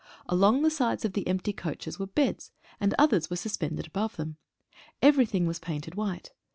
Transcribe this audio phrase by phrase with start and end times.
[0.27, 3.99] Along the sides of the empty coaches were beds, and others were suspended 7 THE
[3.99, 4.11] WOUNDED.
[4.15, 4.37] above them.
[4.99, 6.31] Everything was painted white.